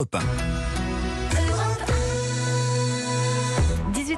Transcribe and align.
Hop. 0.00 0.79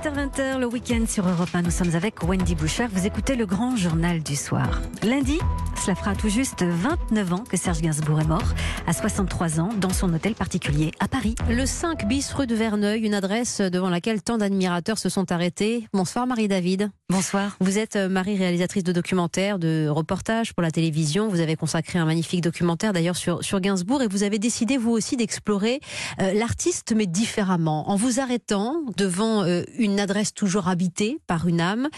18h20, 0.03 0.59
le 0.59 0.67
week-end 0.67 1.05
sur 1.07 1.29
Europe 1.29 1.51
1. 1.55 1.63
Nous 1.63 1.71
sommes 1.71 1.95
avec 1.95 2.25
Wendy 2.25 2.57
Bouchard. 2.57 2.89
Vous 2.93 3.07
écoutez 3.07 3.37
le 3.37 3.47
grand 3.47 3.77
journal 3.77 4.21
du 4.21 4.35
soir. 4.35 4.83
Lundi, 5.05 5.39
cela 5.85 5.95
fera 5.95 6.17
tout 6.17 6.29
juste 6.29 6.65
29 6.65 7.33
ans 7.33 7.45
que 7.49 7.57
Serge 7.57 7.81
Gainsbourg 7.81 8.21
est 8.21 8.27
mort, 8.27 8.55
à 8.89 8.93
63 8.93 9.61
ans, 9.61 9.71
dans 9.77 9.91
son 9.91 10.13
hôtel 10.13 10.35
particulier 10.35 10.91
à 10.99 11.07
Paris. 11.07 11.37
Le 11.49 11.67
5 11.67 12.09
bis 12.09 12.33
rue 12.33 12.49
de 12.49 12.55
Verneuil, 12.55 13.01
une 13.01 13.15
adresse 13.15 13.61
devant 13.61 13.91
laquelle 13.91 14.23
tant 14.23 14.39
d'admirateurs 14.39 14.99
se 14.99 15.09
sont 15.09 15.31
arrêtés. 15.31 15.87
Bonsoir 15.93 16.27
Marie-David. 16.27 16.91
Bonsoir. 17.09 17.57
Vous 17.61 17.79
êtes 17.79 17.97
euh, 17.97 18.09
Marie, 18.09 18.37
réalisatrice 18.37 18.85
de 18.85 18.93
documentaires, 18.93 19.59
de 19.59 19.87
reportages 19.89 20.55
pour 20.55 20.63
la 20.63 20.71
télévision. 20.71 21.29
Vous 21.29 21.41
avez 21.41 21.57
consacré 21.57 21.99
un 21.99 22.07
magnifique 22.07 22.41
documentaire 22.41 22.93
d'ailleurs 22.93 23.17
sur, 23.17 23.45
sur 23.45 23.61
Gainsbourg 23.61 24.03
et 24.03 24.09
vous 24.09 24.23
avez 24.23 24.39
décidé 24.39 24.79
vous 24.79 24.93
aussi 24.93 25.17
d'explorer 25.17 25.81
euh, 26.21 26.33
l'artiste 26.33 26.95
mais 26.97 27.07
différemment, 27.07 27.91
en 27.91 27.97
vous 27.97 28.19
arrêtant 28.19 28.83
devant 28.97 29.43
euh, 29.43 29.63
une 29.79 29.92
adresse 30.01 30.35
toujours 30.35 30.69
habitée 30.69 31.19
par 31.27 31.47
une 31.49 31.61
âme. 31.61 31.89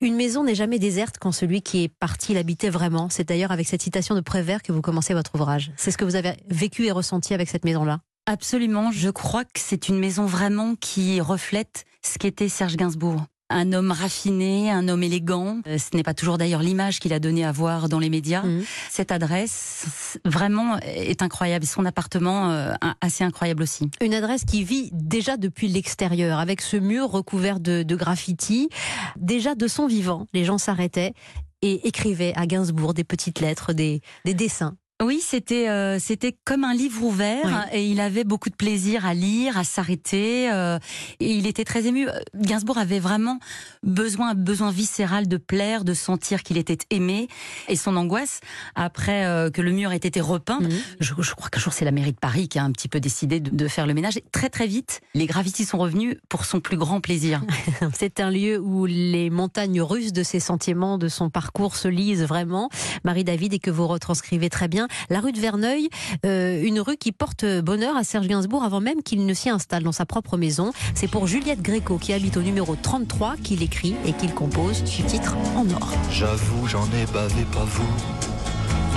Une 0.00 0.14
maison 0.16 0.44
n'est 0.44 0.54
jamais 0.54 0.78
déserte 0.78 1.16
quand 1.20 1.32
celui 1.32 1.62
qui 1.62 1.84
est 1.84 1.88
parti 1.88 2.34
l'habitait 2.34 2.70
vraiment. 2.70 3.08
C'est 3.10 3.28
d'ailleurs 3.28 3.52
avec 3.52 3.68
cette 3.68 3.82
citation 3.82 4.14
de 4.14 4.20
Prévert 4.20 4.62
que 4.62 4.72
vous 4.72 4.82
commencez 4.82 5.14
votre 5.14 5.34
ouvrage. 5.34 5.72
C'est 5.76 5.90
ce 5.90 5.98
que 5.98 6.04
vous 6.04 6.16
avez 6.16 6.32
vécu 6.48 6.86
et 6.86 6.90
ressenti 6.90 7.34
avec 7.34 7.48
cette 7.48 7.64
maison-là 7.64 8.00
Absolument. 8.26 8.92
Je 8.92 9.08
crois 9.08 9.44
que 9.44 9.58
c'est 9.58 9.88
une 9.88 9.98
maison 9.98 10.26
vraiment 10.26 10.74
qui 10.74 11.20
reflète 11.20 11.84
ce 12.04 12.18
qu'était 12.18 12.48
Serge 12.48 12.76
Gainsbourg 12.76 13.24
un 13.50 13.72
homme 13.72 13.92
raffiné, 13.92 14.70
un 14.70 14.88
homme 14.88 15.02
élégant. 15.02 15.60
Euh, 15.66 15.78
ce 15.78 15.96
n'est 15.96 16.02
pas 16.02 16.14
toujours 16.14 16.38
d'ailleurs 16.38 16.62
l'image 16.62 17.00
qu'il 17.00 17.12
a 17.12 17.18
donné 17.18 17.44
à 17.44 17.52
voir 17.52 17.88
dans 17.88 17.98
les 17.98 18.10
médias. 18.10 18.42
Mhm. 18.42 18.64
Cette 18.90 19.12
adresse, 19.12 20.18
vraiment, 20.24 20.78
est 20.78 21.22
incroyable. 21.22 21.66
Son 21.66 21.84
appartement, 21.84 22.50
euh, 22.50 22.74
assez 23.00 23.24
incroyable 23.24 23.62
aussi. 23.62 23.90
Une 24.00 24.14
adresse 24.14 24.44
qui 24.44 24.64
vit 24.64 24.90
déjà 24.92 25.36
depuis 25.36 25.68
l'extérieur, 25.68 26.38
avec 26.38 26.60
ce 26.60 26.76
mur 26.76 27.10
recouvert 27.10 27.60
de, 27.60 27.82
de 27.82 27.96
graffiti. 27.96 28.68
Déjà 29.16 29.54
de 29.54 29.66
son 29.66 29.86
vivant, 29.86 30.26
les 30.32 30.44
gens 30.44 30.58
s'arrêtaient 30.58 31.14
et 31.62 31.88
écrivaient 31.88 32.32
à 32.36 32.46
Gainsbourg 32.46 32.94
des 32.94 33.04
petites 33.04 33.40
lettres, 33.40 33.72
des, 33.72 34.00
des 34.24 34.34
dessins. 34.34 34.76
Oui, 35.00 35.20
c'était 35.22 35.68
euh, 35.68 36.00
c'était 36.00 36.36
comme 36.44 36.64
un 36.64 36.74
livre 36.74 37.04
ouvert 37.04 37.68
et 37.72 37.86
il 37.86 38.00
avait 38.00 38.24
beaucoup 38.24 38.50
de 38.50 38.56
plaisir 38.56 39.06
à 39.06 39.14
lire, 39.14 39.56
à 39.56 39.62
s'arrêter 39.62 40.50
euh, 40.50 40.80
et 41.20 41.36
il 41.36 41.46
était 41.46 41.62
très 41.62 41.86
ému. 41.86 42.08
Gainsbourg 42.34 42.78
avait 42.78 42.98
vraiment 42.98 43.38
besoin 43.84 44.34
besoin 44.34 44.72
viscéral 44.72 45.28
de 45.28 45.36
plaire, 45.36 45.84
de 45.84 45.94
sentir 45.94 46.42
qu'il 46.42 46.56
était 46.56 46.78
aimé 46.90 47.28
et 47.68 47.76
son 47.76 47.94
angoisse 47.94 48.40
après 48.74 49.24
euh, 49.24 49.50
que 49.50 49.62
le 49.62 49.70
mur 49.70 49.92
ait 49.92 49.96
été 49.98 50.20
repeint. 50.20 50.58
Mhm. 50.58 50.70
Je, 50.98 51.14
crois 51.34 51.48
qu'un 51.48 51.60
jour 51.60 51.72
c'est 51.72 51.84
la 51.84 51.92
mairie 51.92 52.12
de 52.12 52.18
Paris 52.18 52.48
qui 52.48 52.58
a 52.58 52.64
un 52.64 52.72
petit 52.72 52.88
peu 52.88 52.98
décidé 52.98 53.38
de, 53.38 53.50
de 53.50 53.68
faire 53.68 53.86
le 53.86 53.94
ménage. 53.94 54.16
Et 54.16 54.24
très 54.32 54.50
très 54.50 54.66
vite, 54.66 55.00
les 55.14 55.26
graffitis 55.26 55.64
sont 55.64 55.78
revenus 55.78 56.16
pour 56.28 56.44
son 56.44 56.58
plus 56.58 56.76
grand 56.76 57.00
plaisir. 57.00 57.42
c'est 57.94 58.18
un 58.18 58.32
lieu 58.32 58.58
où 58.58 58.84
les 58.86 59.30
montagnes 59.30 59.80
russes 59.80 60.12
de 60.12 60.24
ses 60.24 60.40
sentiments, 60.40 60.98
de 60.98 61.06
son 61.06 61.30
parcours 61.30 61.76
se 61.76 61.86
lisent 61.86 62.24
vraiment. 62.24 62.68
Marie 63.04 63.22
David 63.22 63.54
et 63.54 63.60
que 63.60 63.70
vous 63.70 63.86
retranscrivez 63.86 64.50
très 64.50 64.66
bien 64.66 64.87
la 65.10 65.20
rue 65.20 65.32
de 65.32 65.40
Verneuil, 65.40 65.88
euh, 66.26 66.62
une 66.62 66.80
rue 66.80 66.96
qui 66.96 67.12
porte 67.12 67.44
bonheur 67.60 67.96
à 67.96 68.04
Serge 68.04 68.26
Gainsbourg 68.26 68.64
avant 68.64 68.80
même 68.80 69.02
qu'il 69.02 69.26
ne 69.26 69.34
s'y 69.34 69.50
installe 69.50 69.82
dans 69.82 69.92
sa 69.92 70.06
propre 70.06 70.36
maison. 70.36 70.72
C'est 70.94 71.08
pour 71.08 71.26
Juliette 71.26 71.62
Gréco 71.62 71.98
qui 71.98 72.12
habite 72.12 72.36
au 72.36 72.42
numéro 72.42 72.76
33 72.76 73.36
qu'il 73.42 73.62
écrit 73.62 73.94
et 74.06 74.12
qu'il 74.12 74.34
compose 74.34 74.82
ce 74.84 75.02
titre 75.02 75.36
en 75.56 75.68
or. 75.70 75.92
J'avoue, 76.10 76.66
j'en 76.66 76.86
ai 76.86 77.06
bavé 77.12 77.44
pas 77.52 77.64
vous, 77.64 77.84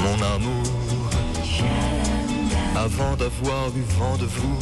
mon 0.04 0.26
amour. 0.36 0.64
Avant 2.76 3.16
d'avoir 3.16 3.68
eu 3.76 3.82
vent 4.00 4.18
de 4.18 4.26
vous, 4.26 4.58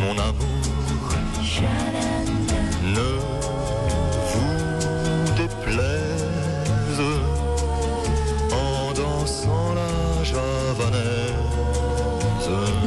mon 0.00 0.12
amour. 0.12 0.60
Ne 2.82 3.10
vous 4.30 5.32
déplaise 5.36 7.00
en 8.52 8.92
dansant 8.92 9.74
la 9.74 9.89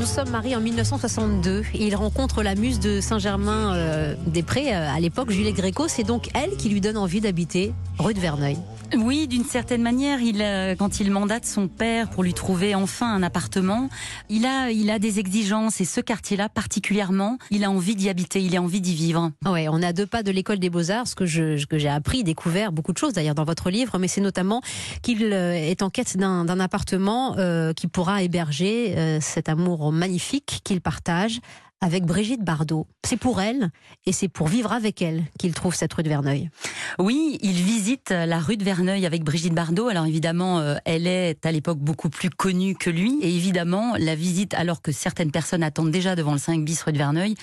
nous 0.03 0.09
sommes 0.09 0.31
mariés 0.31 0.57
en 0.57 0.59
1962 0.59 1.63
et 1.75 1.87
il 1.87 1.95
rencontre 1.95 2.43
la 2.43 2.55
muse 2.55 2.81
de 2.81 2.99
Saint-Germain-des-Prés 2.99 4.75
euh, 4.75 4.93
à 4.93 4.99
l'époque, 4.99 5.31
Juliette 5.31 5.55
Gréco. 5.55 5.87
C'est 5.87 6.03
donc 6.03 6.27
elle 6.33 6.57
qui 6.57 6.67
lui 6.67 6.81
donne 6.81 6.97
envie 6.97 7.21
d'habiter 7.21 7.73
rue 7.99 8.13
de 8.13 8.19
Verneuil. 8.19 8.57
Oui, 8.97 9.27
d'une 9.27 9.43
certaine 9.43 9.81
manière, 9.81 10.21
il, 10.21 10.41
euh, 10.41 10.75
quand 10.75 10.99
il 10.99 11.09
mandate 11.09 11.45
son 11.45 11.67
père 11.67 12.09
pour 12.09 12.21
lui 12.21 12.33
trouver 12.33 12.75
enfin 12.75 13.11
un 13.11 13.23
appartement, 13.23 13.89
il 14.29 14.45
a, 14.45 14.69
il 14.69 14.91
a 14.91 14.99
des 14.99 15.19
exigences 15.19 15.81
et 15.81 15.85
ce 15.85 15.99
quartier-là 15.99 16.47
particulièrement, 16.47 17.37
il 17.49 17.63
a 17.63 17.71
envie 17.71 17.95
d'y 17.95 18.09
habiter, 18.09 18.41
il 18.41 18.55
a 18.55 18.61
envie 18.61 18.81
d'y 18.81 18.93
vivre. 18.93 19.31
Ouais, 19.45 19.67
on 19.67 19.81
a 19.81 19.93
deux 19.93 20.05
pas 20.05 20.21
de 20.21 20.31
l'école 20.31 20.59
des 20.59 20.69
beaux-arts, 20.69 21.07
ce 21.07 21.15
que 21.15 21.25
je, 21.25 21.65
que 21.65 21.79
j'ai 21.79 21.89
appris, 21.89 22.23
découvert 22.23 22.71
beaucoup 22.71 22.93
de 22.93 22.97
choses 22.97 23.13
d'ailleurs 23.13 23.35
dans 23.35 23.45
votre 23.45 23.71
livre, 23.71 23.97
mais 23.97 24.07
c'est 24.07 24.21
notamment 24.21 24.61
qu'il 25.01 25.23
euh, 25.23 25.53
est 25.53 25.81
en 25.81 25.89
quête 25.89 26.15
d'un 26.17 26.59
appartement 26.59 27.35
euh, 27.37 27.73
qui 27.73 27.87
pourra 27.87 28.21
héberger 28.21 29.19
cet 29.21 29.49
amour 29.49 29.91
magnifique 29.93 30.61
qu'il 30.63 30.81
partage 30.81 31.39
avec 31.83 32.05
Brigitte 32.05 32.41
Bardot. 32.41 32.87
C'est 33.05 33.17
pour 33.17 33.41
elle 33.41 33.69
et 34.05 34.13
c'est 34.13 34.29
pour 34.29 34.47
vivre 34.47 34.71
avec 34.71 35.01
elle 35.01 35.23
qu'il 35.37 35.53
trouve 35.53 35.75
cette 35.75 35.93
rue 35.93 36.03
de 36.03 36.07
Verneuil. 36.07 36.49
Oui, 36.97 37.37
il 37.41 37.55
visite 37.55 38.11
la 38.11 38.39
rue 38.39 38.55
de 38.55 38.63
Verneuil 38.63 39.05
avec 39.05 39.25
Brigitte 39.25 39.53
Bardot. 39.53 39.89
Alors 39.89 40.05
évidemment, 40.05 40.59
euh, 40.59 40.75
elle 40.85 41.07
est 41.07 41.45
à 41.45 41.51
l'époque 41.51 41.79
beaucoup 41.79 42.09
plus 42.09 42.29
connue 42.29 42.75
que 42.75 42.89
lui. 42.89 43.19
Et 43.21 43.35
évidemment, 43.35 43.95
la 43.99 44.15
visite, 44.15 44.53
alors 44.53 44.81
que 44.81 44.93
certaines 44.93 45.31
personnes 45.31 45.61
attendent 45.61 45.91
déjà 45.91 46.15
devant 46.15 46.31
le 46.31 46.37
5 46.37 46.63
bis 46.63 46.81
rue 46.83 46.93
de 46.93 46.97
Verneuil, 46.97 47.35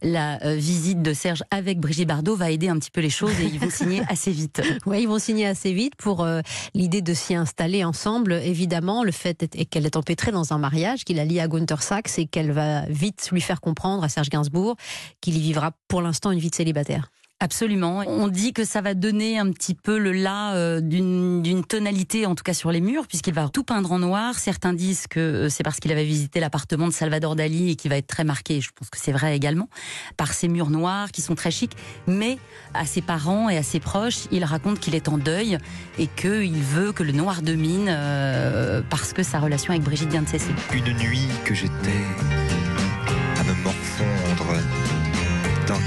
la 0.00 0.40
euh, 0.44 0.54
visite 0.54 1.02
de 1.02 1.12
Serge 1.12 1.42
avec 1.50 1.80
Brigitte 1.80 2.06
Bardot 2.06 2.36
va 2.36 2.52
aider 2.52 2.68
un 2.68 2.78
petit 2.78 2.92
peu 2.92 3.00
les 3.00 3.10
choses 3.10 3.38
et 3.40 3.46
ils 3.46 3.58
vont 3.58 3.70
signer 3.70 4.02
assez 4.08 4.30
vite. 4.30 4.62
Oui, 4.86 5.02
ils 5.02 5.08
vont 5.08 5.18
signer 5.18 5.48
assez 5.48 5.72
vite 5.72 5.96
pour 5.96 6.22
euh, 6.22 6.40
l'idée 6.72 7.02
de 7.02 7.14
s'y 7.14 7.34
installer 7.34 7.82
ensemble. 7.82 8.34
Évidemment, 8.34 9.02
le 9.02 9.10
fait 9.10 9.42
est 9.42 9.64
qu'elle 9.64 9.86
est 9.86 9.96
empêtrée 9.96 10.30
dans 10.30 10.52
un 10.52 10.58
mariage 10.58 11.04
qu'il 11.04 11.18
a 11.18 11.24
lié 11.24 11.40
à 11.40 11.48
Gunther 11.48 11.82
Sachs 11.82 12.16
et 12.18 12.26
qu'elle 12.26 12.52
va 12.52 12.82
vite 12.86 13.30
lui 13.32 13.40
faire 13.40 13.60
comprendre 13.60 13.87
à 14.02 14.08
Serge 14.08 14.28
Gainsbourg 14.28 14.76
qu'il 15.20 15.36
y 15.36 15.40
vivra 15.40 15.72
pour 15.88 16.02
l'instant 16.02 16.30
une 16.30 16.38
vie 16.38 16.50
de 16.50 16.54
célibataire. 16.54 17.10
Absolument. 17.40 18.02
On 18.08 18.26
dit 18.26 18.52
que 18.52 18.64
ça 18.64 18.80
va 18.80 18.94
donner 18.94 19.38
un 19.38 19.52
petit 19.52 19.74
peu 19.74 19.96
le 19.96 20.10
là 20.10 20.54
euh, 20.56 20.80
d'une 20.80 21.64
tonalité, 21.64 22.26
en 22.26 22.34
tout 22.34 22.42
cas 22.42 22.52
sur 22.52 22.72
les 22.72 22.80
murs, 22.80 23.06
puisqu'il 23.06 23.32
va 23.32 23.48
tout 23.48 23.62
peindre 23.62 23.92
en 23.92 24.00
noir. 24.00 24.36
Certains 24.36 24.72
disent 24.72 25.06
que 25.06 25.20
euh, 25.20 25.48
c'est 25.48 25.62
parce 25.62 25.78
qu'il 25.78 25.92
avait 25.92 26.04
visité 26.04 26.40
l'appartement 26.40 26.88
de 26.88 26.92
Salvador 26.92 27.36
Dali 27.36 27.70
et 27.70 27.76
qui 27.76 27.88
va 27.88 27.96
être 27.96 28.08
très 28.08 28.24
marqué, 28.24 28.60
je 28.60 28.70
pense 28.74 28.90
que 28.90 28.98
c'est 28.98 29.12
vrai 29.12 29.36
également, 29.36 29.68
par 30.16 30.32
ces 30.32 30.48
murs 30.48 30.70
noirs 30.70 31.12
qui 31.12 31.22
sont 31.22 31.36
très 31.36 31.52
chics. 31.52 31.76
Mais 32.08 32.38
à 32.74 32.84
ses 32.86 33.02
parents 33.02 33.48
et 33.48 33.56
à 33.56 33.62
ses 33.62 33.78
proches, 33.78 34.24
il 34.32 34.44
raconte 34.44 34.80
qu'il 34.80 34.96
est 34.96 35.08
en 35.08 35.16
deuil 35.16 35.58
et 35.96 36.08
qu'il 36.08 36.60
veut 36.60 36.90
que 36.90 37.04
le 37.04 37.12
noir 37.12 37.42
domine 37.42 37.86
euh, 37.88 38.82
parce 38.90 39.12
que 39.12 39.22
sa 39.22 39.38
relation 39.38 39.70
avec 39.70 39.84
Brigitte 39.84 40.10
vient 40.10 40.22
de 40.22 40.28
cesser. 40.28 40.50
Une 40.74 40.92
nuit 40.98 41.28
que 41.44 41.54
j'étais 41.54 42.02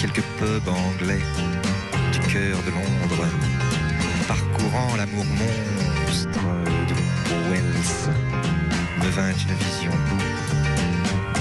quelques 0.02 0.24
pubs 0.40 0.68
anglais 0.68 1.22
du 2.12 2.20
cœur 2.22 2.58
de 2.66 2.72
Londres, 2.72 3.28
parcourant 4.28 4.96
l'amour 4.98 5.26
monstre 5.26 6.40
de 6.90 6.96
Wells, 7.52 8.10
me 8.98 9.10
vint 9.12 9.32
une 9.32 9.54
vision 9.54 9.92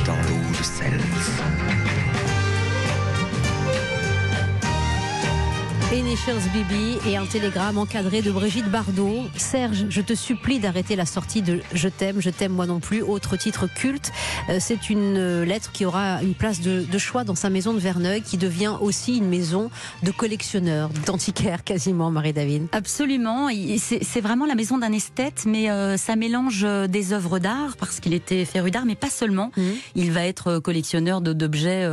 dans 0.04 0.16
l'eau 0.28 0.50
de 0.58 1.89
Initials 5.92 6.38
Bibi 6.52 6.98
et 7.08 7.16
un 7.16 7.26
télégramme 7.26 7.76
encadré 7.76 8.22
de 8.22 8.30
Brigitte 8.30 8.70
Bardot. 8.70 9.24
Serge, 9.36 9.86
je 9.88 10.00
te 10.00 10.14
supplie 10.14 10.60
d'arrêter 10.60 10.94
la 10.94 11.04
sortie 11.04 11.42
de 11.42 11.60
Je 11.72 11.88
t'aime, 11.88 12.20
je 12.20 12.30
t'aime 12.30 12.52
moi 12.52 12.66
non 12.66 12.78
plus, 12.78 13.02
autre 13.02 13.36
titre 13.36 13.66
culte. 13.66 14.12
Euh, 14.48 14.58
c'est 14.60 14.88
une 14.88 15.16
euh, 15.16 15.44
lettre 15.44 15.72
qui 15.72 15.84
aura 15.84 16.22
une 16.22 16.34
place 16.34 16.60
de, 16.60 16.86
choix 16.98 17.24
dans 17.24 17.34
sa 17.34 17.50
maison 17.50 17.74
de 17.74 17.80
Verneuil, 17.80 18.22
qui 18.22 18.36
devient 18.36 18.74
aussi 18.80 19.16
une 19.16 19.28
maison 19.28 19.68
de 20.04 20.12
collectionneurs, 20.12 20.90
d'antiquaires 21.06 21.64
quasiment, 21.64 22.12
Marie-David. 22.12 22.68
Absolument. 22.70 23.48
C'est 23.78 24.20
vraiment 24.20 24.46
la 24.46 24.54
maison 24.54 24.78
d'un 24.78 24.92
esthète, 24.92 25.44
mais 25.44 25.70
euh, 25.70 25.96
ça 25.96 26.14
mélange 26.14 26.64
des 26.88 27.12
œuvres 27.12 27.40
d'art, 27.40 27.76
parce 27.78 27.98
qu'il 27.98 28.14
était 28.14 28.44
féru 28.44 28.70
d'art, 28.70 28.84
mais 28.86 28.94
pas 28.94 29.10
seulement. 29.10 29.50
Mmh. 29.56 29.62
Il 29.96 30.12
va 30.12 30.24
être 30.24 30.60
collectionneur 30.60 31.20
d'objets 31.20 31.84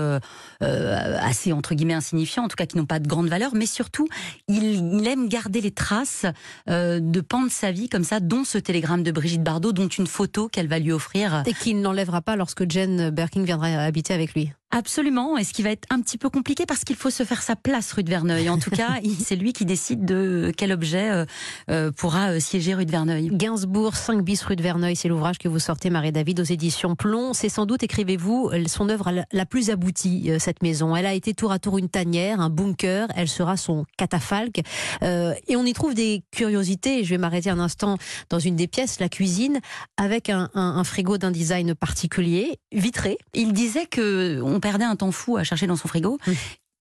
assez, 0.61 1.51
entre 1.51 1.73
guillemets, 1.73 1.95
insignifiants, 1.95 2.43
en 2.43 2.47
tout 2.47 2.55
cas 2.55 2.67
qui 2.67 2.77
n'ont 2.77 2.85
pas 2.85 2.99
de 2.99 3.07
grande 3.07 3.27
valeur, 3.27 3.51
mais 3.55 3.65
surtout 3.65 3.86
surtout, 3.87 4.07
il, 4.49 5.07
aime 5.07 5.29
garder 5.29 5.61
les 5.61 5.71
traces 5.71 6.25
euh, 6.69 6.99
de 6.99 7.21
pans 7.21 7.43
de 7.43 7.49
sa 7.49 7.71
vie 7.71 7.87
comme 7.87 8.03
ça, 8.03 8.19
dont 8.19 8.43
ce 8.43 8.57
télégramme 8.57 9.01
de 9.03 9.11
Brigitte 9.11 9.43
Bardot, 9.43 9.71
dont 9.71 9.87
une 9.87 10.07
photo 10.07 10.49
qu'elle 10.49 10.67
va 10.67 10.79
lui 10.79 10.91
offrir. 10.91 11.43
Et 11.45 11.53
qu'il 11.53 11.79
n'enlèvera 11.79 12.21
pas 12.21 12.35
lorsque 12.35 12.69
Jane 12.69 13.09
Birkin 13.11 13.43
viendra 13.43 13.67
habiter 13.67 14.13
avec 14.13 14.33
lui. 14.33 14.51
Absolument, 14.71 15.37
et 15.37 15.45
ce 15.45 15.53
qui 15.53 15.63
va 15.63 15.69
être 15.69 15.87
un 15.89 16.01
petit 16.01 16.17
peu 16.17 16.29
compliqué 16.29 16.65
parce 16.65 16.83
qu'il 16.83 16.97
faut 16.97 17.09
se 17.09 17.23
faire 17.23 17.41
sa 17.41 17.55
place 17.55 17.93
rue 17.93 18.03
de 18.03 18.09
Verneuil. 18.09 18.49
En 18.49 18.59
tout 18.59 18.69
cas, 18.69 18.95
c'est 19.23 19.37
lui 19.37 19.53
qui 19.53 19.63
décide 19.63 20.03
de 20.03 20.51
quel 20.57 20.73
objet 20.73 21.09
euh, 21.09 21.25
euh, 21.71 21.91
pourra 21.93 22.31
euh, 22.31 22.39
siéger 22.41 22.73
rue 22.73 22.85
de 22.85 22.91
Verneuil. 22.91 23.29
Gainsbourg, 23.31 23.95
5 23.95 24.21
bis 24.23 24.43
rue 24.43 24.57
de 24.57 24.61
Verneuil, 24.61 24.97
c'est 24.97 25.07
l'ouvrage 25.07 25.37
que 25.37 25.47
vous 25.47 25.59
sortez, 25.59 25.89
Marie-David, 25.89 26.41
aux 26.41 26.43
éditions 26.43 26.95
Plomb. 26.95 27.31
C'est 27.33 27.47
sans 27.47 27.65
doute, 27.65 27.81
écrivez-vous, 27.81 28.51
son 28.67 28.89
œuvre 28.89 29.13
la 29.31 29.45
plus 29.45 29.69
aboutie, 29.69 30.31
cette 30.37 30.61
maison. 30.61 30.97
Elle 30.97 31.05
a 31.05 31.13
été 31.13 31.33
tour 31.33 31.53
à 31.53 31.59
tour 31.59 31.77
une 31.77 31.87
tanière, 31.87 32.41
un 32.41 32.49
bunker, 32.49 33.07
elle 33.15 33.29
sera 33.29 33.55
son 33.55 33.85
catafalque. 33.97 34.59
et 35.01 35.55
on 35.55 35.65
y 35.65 35.73
trouve 35.73 35.93
des 35.93 36.23
curiosités, 36.31 37.05
je 37.05 37.09
vais 37.11 37.17
m'arrêter 37.17 37.49
un 37.49 37.59
instant 37.59 37.97
dans 38.29 38.39
une 38.39 38.57
des 38.57 38.67
pièces, 38.67 38.99
la 38.99 39.07
cuisine, 39.07 39.59
avec 39.95 40.29
un, 40.29 40.49
un 40.55 40.83
frigo 40.83 41.17
d'un 41.17 41.31
design 41.31 41.73
particulier, 41.73 42.59
vitré. 42.73 43.17
Il 43.33 43.53
disait 43.53 43.85
que 43.85 44.41
on 44.43 44.56
perdait 44.59 44.85
un 44.85 44.95
temps 44.95 45.11
fou 45.11 45.37
à 45.37 45.43
chercher 45.43 45.67
dans 45.67 45.75
son 45.75 45.87
frigo. 45.87 46.17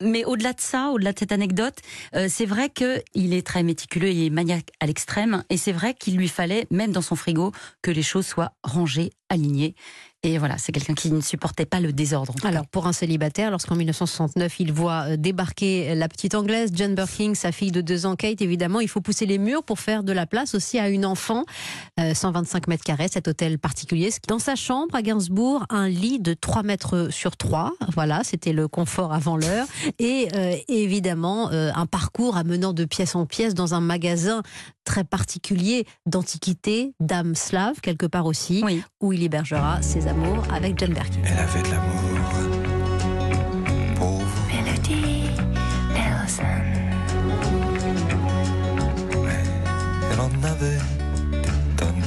Mais 0.02 0.26
au-delà 0.26 0.52
de 0.52 0.60
ça, 0.60 0.90
au-delà 0.90 1.14
de 1.14 1.18
cette 1.18 1.32
anecdote, 1.32 1.76
euh, 2.14 2.26
c'est 2.28 2.44
vrai 2.44 2.68
qu'il 2.68 3.32
est 3.32 3.46
très 3.46 3.62
méticuleux 3.62 4.08
et 4.08 4.28
maniaque 4.28 4.70
à 4.78 4.86
l'extrême. 4.86 5.42
Et 5.48 5.56
c'est 5.56 5.72
vrai 5.72 5.94
qu'il 5.94 6.18
lui 6.18 6.28
fallait, 6.28 6.66
même 6.70 6.92
dans 6.92 7.00
son 7.00 7.16
frigo, 7.16 7.52
que 7.80 7.90
les 7.90 8.02
choses 8.02 8.26
soient 8.26 8.52
rangées, 8.62 9.10
alignées. 9.28 9.74
Et 10.26 10.38
voilà, 10.38 10.58
c'est 10.58 10.72
quelqu'un 10.72 10.94
qui 10.94 11.12
ne 11.12 11.20
supportait 11.20 11.66
pas 11.66 11.78
le 11.78 11.92
désordre. 11.92 12.34
Alors, 12.42 12.66
pour 12.66 12.88
un 12.88 12.92
célibataire, 12.92 13.52
lorsqu'en 13.52 13.76
1969, 13.76 14.58
il 14.58 14.72
voit 14.72 15.10
euh, 15.10 15.16
débarquer 15.16 15.94
la 15.94 16.08
petite 16.08 16.34
anglaise, 16.34 16.72
Jane 16.74 16.96
Birkin, 16.96 17.34
sa 17.34 17.52
fille 17.52 17.70
de 17.70 17.80
deux 17.80 18.06
ans, 18.06 18.16
Kate, 18.16 18.42
évidemment, 18.42 18.80
il 18.80 18.88
faut 18.88 19.00
pousser 19.00 19.24
les 19.24 19.38
murs 19.38 19.62
pour 19.62 19.78
faire 19.78 20.02
de 20.02 20.12
la 20.12 20.26
place 20.26 20.56
aussi 20.56 20.80
à 20.80 20.88
une 20.88 21.06
enfant. 21.06 21.44
125 21.96 22.56
euh, 22.56 22.70
mètres 22.70 22.82
carrés, 22.82 23.06
cet 23.08 23.28
hôtel 23.28 23.60
particulier. 23.60 24.10
Dans 24.26 24.40
sa 24.40 24.56
chambre, 24.56 24.96
à 24.96 25.02
Gainsbourg, 25.02 25.64
un 25.70 25.88
lit 25.88 26.18
de 26.18 26.34
3 26.34 26.64
mètres 26.64 27.08
sur 27.12 27.36
3. 27.36 27.74
Voilà, 27.94 28.24
c'était 28.24 28.52
le 28.52 28.66
confort 28.66 29.12
avant 29.12 29.36
l'heure. 29.36 29.66
Et 30.00 30.28
euh, 30.34 30.56
évidemment, 30.66 31.50
un 31.50 31.86
parcours 31.86 32.36
amenant 32.36 32.72
de 32.72 32.84
pièce 32.84 33.14
en 33.14 33.26
pièce 33.26 33.54
dans 33.54 33.74
un 33.74 33.80
magasin 33.80 34.42
très 34.86 35.04
particulier 35.04 35.84
d'antiquité, 36.06 36.94
d'âme 37.00 37.34
slave, 37.34 37.80
quelque 37.82 38.06
part 38.06 38.24
aussi, 38.24 38.64
où 39.00 39.12
il 39.16 39.22
hébergera 39.24 39.80
ses 39.80 40.06
amours 40.08 40.44
avec 40.52 40.78
John 40.78 40.92
Berkin. 40.92 41.20
Elle 41.24 41.38
avait 41.38 41.62
de 41.62 41.70
l'amour 41.70 42.00
vous. 43.94 44.22
Melody 44.48 45.30
Nelson. 45.94 46.44
Elle 50.12 50.20
en 50.20 50.30
avait 50.44 50.80
des 51.32 51.48
tonnes. 51.76 52.02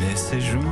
Mais 0.00 0.14
ses 0.14 0.40
jours 0.40 0.62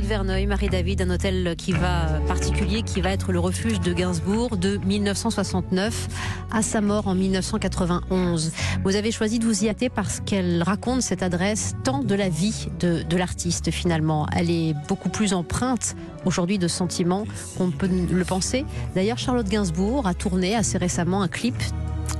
de 0.00 0.06
Verneuil, 0.06 0.46
Marie-David, 0.46 1.02
un 1.02 1.10
hôtel 1.10 1.54
qui 1.56 1.72
va 1.72 2.20
particulier, 2.26 2.82
qui 2.82 3.00
va 3.00 3.10
être 3.10 3.32
le 3.32 3.38
refuge 3.38 3.80
de 3.80 3.92
Gainsbourg 3.92 4.56
de 4.56 4.78
1969 4.78 6.08
à 6.50 6.62
sa 6.62 6.80
mort 6.80 7.06
en 7.06 7.14
1991. 7.14 8.52
Vous 8.84 8.96
avez 8.96 9.10
choisi 9.10 9.38
de 9.38 9.44
vous 9.44 9.64
y 9.64 9.68
hâter 9.68 9.88
parce 9.88 10.20
qu'elle 10.20 10.62
raconte 10.62 11.02
cette 11.02 11.22
adresse 11.22 11.74
tant 11.84 11.98
de 11.98 12.14
la 12.14 12.28
vie 12.28 12.68
de, 12.78 13.16
l'artiste 13.16 13.70
finalement. 13.70 14.26
Elle 14.34 14.50
est 14.50 14.74
beaucoup 14.88 15.08
plus 15.08 15.34
empreinte 15.34 15.96
aujourd'hui 16.24 16.58
de 16.58 16.68
sentiments 16.68 17.24
qu'on 17.58 17.70
peut 17.70 17.88
le 17.88 18.24
penser. 18.24 18.64
D'ailleurs, 18.94 19.18
Charlotte 19.18 19.48
Gainsbourg 19.48 20.06
a 20.06 20.14
tourné 20.14 20.54
assez 20.54 20.78
récemment 20.78 21.20
un 21.22 21.28
clip, 21.28 21.56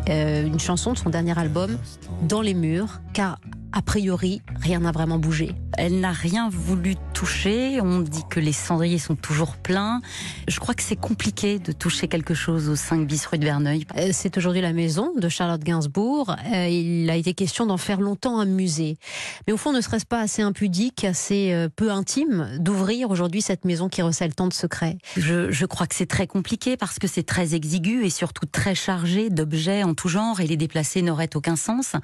euh, 0.09 0.47
une 0.47 0.61
chanson 0.61 0.93
de 0.93 0.99
son 0.99 1.11
dernier 1.11 1.39
album, 1.39 1.79
Dans 2.29 2.43
les 2.43 2.55
murs, 2.55 3.01
car 3.13 3.39
a 3.73 3.83
priori, 3.83 4.43
rien 4.61 4.81
n'a 4.81 4.93
vraiment 4.93 5.19
bougé. 5.19 5.55
Elle 5.83 5.99
n'a 6.01 6.13
rien 6.13 6.51
voulu 6.51 6.95
toucher. 7.15 7.81
On 7.81 8.01
dit 8.01 8.25
que 8.29 8.39
les 8.39 8.53
cendriers 8.53 8.99
sont 8.99 9.17
toujours 9.17 9.57
pleins. 9.57 10.03
Je 10.47 10.61
crois 10.61 10.75
que 10.75 10.83
c'est 10.83 10.95
compliqué 10.95 11.59
de 11.59 11.73
toucher 11.73 12.07
quelque 12.07 12.35
chose 12.35 12.69
au 12.69 12.77
5 12.77 13.07
bis 13.07 13.25
rue 13.25 13.39
de 13.39 13.47
Verneuil. 13.47 13.87
Euh, 13.97 14.11
c'est 14.13 14.37
aujourd'hui 14.37 14.61
la 14.61 14.75
maison 14.75 15.15
de 15.17 15.27
Charlotte 15.31 15.65
Gainsbourg. 15.65 16.37
Euh, 16.53 16.69
il 16.69 17.09
a 17.09 17.17
été 17.17 17.33
question 17.33 17.65
d'en 17.65 17.79
faire 17.79 18.03
longtemps 18.03 18.39
un 18.39 18.45
musée. 18.45 18.99
Mais 19.47 19.55
au 19.55 19.57
fond, 19.57 19.73
ne 19.73 19.81
serait-ce 19.81 20.05
pas 20.05 20.21
assez 20.21 20.43
impudique, 20.43 21.03
assez 21.03 21.51
euh, 21.55 21.71
peu 21.75 21.91
intime 21.91 22.59
d'ouvrir 22.59 23.11
aujourd'hui 23.11 23.41
cette 23.41 23.65
maison 23.65 23.89
qui 23.89 24.03
recèle 24.03 24.35
tant 24.35 24.49
de 24.49 24.53
secrets? 24.53 24.99
Je, 25.17 25.51
je 25.51 25.65
crois 25.65 25.87
que 25.87 25.95
c'est 25.95 26.05
très 26.05 26.27
compliqué 26.27 26.77
parce 26.77 26.99
que 26.99 27.09
c'est 27.09 27.23
très 27.23 27.55
exigu 27.55 28.05
et 28.05 28.11
surtout 28.11 28.45
très 28.45 28.75
chargé 28.75 29.31
d'objets 29.31 29.83
en 29.83 29.95
tout 29.95 30.09
genre 30.09 30.41
et 30.41 30.47
les 30.47 30.59
déplacer 30.59 31.01
n'aurait 31.01 31.35
aucun 31.35 31.57
sens. 31.57 31.95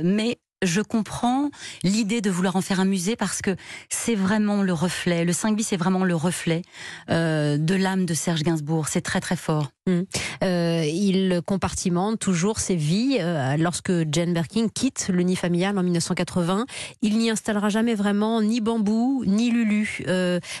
Mais 0.00 0.38
je 0.62 0.80
comprends 0.80 1.50
l'idée 1.82 2.20
de 2.20 2.30
vouloir 2.30 2.56
en 2.56 2.60
faire 2.60 2.80
un 2.80 2.84
musée 2.84 3.16
parce 3.16 3.42
que 3.42 3.56
c'est 3.88 4.14
vraiment 4.14 4.62
le 4.62 4.72
reflet. 4.72 5.24
Le 5.24 5.32
5 5.32 5.56
bis 5.56 5.68
c'est 5.68 5.76
vraiment 5.76 6.04
le 6.04 6.14
reflet 6.14 6.62
euh, 7.10 7.56
de 7.58 7.74
l'âme 7.74 8.06
de 8.06 8.14
Serge 8.14 8.42
Gainsbourg. 8.42 8.88
C'est 8.88 9.00
très 9.00 9.20
très 9.20 9.36
fort. 9.36 9.70
Mmh. 9.86 10.00
Euh, 10.42 10.84
il 10.86 11.40
compartimente 11.46 12.18
toujours 12.18 12.58
ses 12.58 12.76
vies. 12.76 13.18
Euh, 13.20 13.56
lorsque 13.56 13.92
Jane 14.10 14.32
Birkin 14.32 14.68
quitte 14.68 15.08
le 15.12 15.22
nid 15.22 15.36
familial 15.36 15.78
en 15.78 15.82
1980, 15.82 16.66
il 17.02 17.18
n'y 17.18 17.30
installera 17.30 17.68
jamais 17.68 17.94
vraiment 17.94 18.40
ni 18.40 18.60
bambou 18.60 19.24
ni 19.26 19.50
Lulu. 19.50 20.02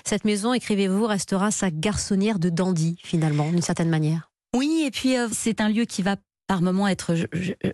cette 0.04 0.24
maison, 0.24 0.54
écrivez-vous, 0.54 1.06
restera 1.06 1.50
sa 1.50 1.70
garçonnière 1.70 2.38
de 2.38 2.48
dandy 2.48 2.96
finalement, 3.02 3.50
d'une 3.50 3.62
certaine 3.62 3.88
manière. 3.88 4.30
Oui, 4.54 4.84
et 4.86 4.90
puis 4.90 5.14
c'est 5.32 5.60
un 5.60 5.68
lieu 5.68 5.84
qui 5.84 6.02
va 6.02 6.16
par 6.46 6.62
moments 6.62 6.88
être, 6.88 7.14
je, 7.14 7.26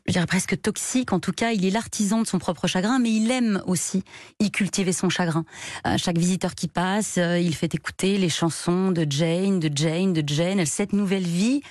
dirais 0.09 0.27
presque 0.27 0.61
toxique. 0.61 1.13
En 1.13 1.21
tout 1.21 1.33
cas, 1.33 1.53
il 1.53 1.65
est 1.65 1.71
l'artisan 1.71 2.23
de 2.23 2.27
son 2.27 2.39
propre 2.39 2.67
chagrin, 2.67 2.99
mais 2.99 3.11
il 3.11 3.31
aime 3.31 3.63
aussi 3.67 4.05
y 4.39 4.51
cultiver 4.51 4.93
son 4.93 5.09
chagrin. 5.09 5.45
À 5.85 5.97
chaque 5.97 6.19
visiteur 6.19 6.55
qui 6.55 6.69
passe, 6.69 7.19
euh, 7.19 7.39
il 7.39 7.55
fait 7.55 7.75
écouter 7.75 8.17
les 8.19 8.29
chansons 8.29 8.93
de 8.93 9.07
Jane, 9.09 9.59
de 9.59 9.71
Jane, 9.75 10.13
de 10.13 10.23
Jane. 10.27 10.65
Cette 10.67 10.93
nouvelle 10.93 11.27
vie 11.27 11.63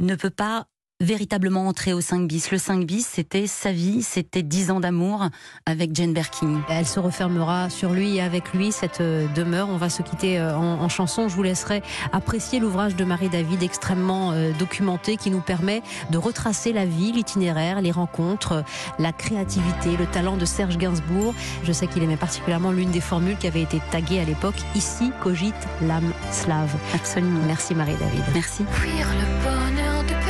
ne 0.00 0.14
peut 0.14 0.30
pas 0.30 0.66
véritablement 1.00 1.68
entrer 1.68 1.92
au 1.92 2.00
5 2.00 2.26
bis. 2.26 2.50
Le 2.50 2.58
5 2.58 2.84
bis, 2.84 3.06
c'était 3.06 3.46
sa 3.46 3.70
vie, 3.70 4.02
c'était 4.02 4.42
10 4.42 4.72
ans 4.72 4.80
d'amour 4.80 5.28
avec 5.64 5.94
Jane 5.94 6.12
Birkin. 6.12 6.60
Elle 6.68 6.86
se 6.86 6.98
refermera 6.98 7.70
sur 7.70 7.92
lui 7.92 8.16
et 8.16 8.20
avec 8.20 8.52
lui 8.52 8.72
cette 8.72 9.00
euh, 9.00 9.28
demeure. 9.34 9.68
On 9.68 9.76
va 9.76 9.90
se 9.90 10.02
quitter 10.02 10.40
euh, 10.40 10.56
en, 10.56 10.88
chanson. 10.88 11.28
Je 11.28 11.36
vous 11.36 11.42
laisserai 11.44 11.82
apprécier 12.12 12.58
l'ouvrage 12.58 12.96
de 12.96 13.04
Marie-David 13.04 13.62
extrêmement 13.62 14.32
euh, 14.32 14.50
documenté 14.58 15.16
qui 15.16 15.30
nous 15.30 15.40
permet 15.40 15.82
de 16.10 16.18
retracer 16.18 16.72
la 16.72 16.84
vie, 16.84 17.12
l'itinéraire, 17.12 17.80
les 17.80 17.92
rencontres, 17.92 18.64
la 18.98 19.12
créativité, 19.12 19.96
le 19.96 20.06
talent 20.06 20.36
de 20.36 20.44
Serge 20.44 20.78
Gainsbourg. 20.78 21.32
Je 21.62 21.70
sais 21.70 21.86
qu'il 21.86 22.02
aimait 22.02 22.16
particulièrement 22.16 22.72
l'une 22.72 22.90
des 22.90 23.00
formules 23.00 23.36
qui 23.36 23.46
avait 23.46 23.62
été 23.62 23.80
taguée 23.92 24.18
à 24.18 24.24
l'époque. 24.24 24.56
Ici 24.74 25.12
cogite 25.22 25.54
l'âme 25.82 26.12
slave. 26.32 26.74
Absolument. 26.94 27.40
Merci 27.46 27.76
Marie-David. 27.76 28.24
Merci. 28.34 28.64
le 28.64 29.44
bonheur 29.44 30.27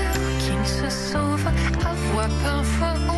se 0.68 0.90
sauve. 0.90 1.46
À 1.84 1.94
voix 2.12 2.28
parfois 2.44 3.17